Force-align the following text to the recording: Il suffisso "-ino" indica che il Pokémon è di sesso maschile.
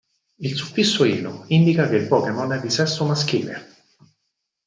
Il 0.39 0.55
suffisso 0.55 1.03
"-ino" 1.05 1.43
indica 1.49 1.87
che 1.87 1.95
il 1.97 2.07
Pokémon 2.07 2.51
è 2.53 2.59
di 2.59 2.71
sesso 2.71 3.05
maschile. 3.05 3.67